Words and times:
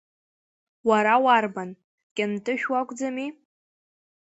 Уара 0.89 1.13
уарбан, 1.23 1.69
Кьынтышә 2.15 2.65
уакәӡами? 2.71 3.27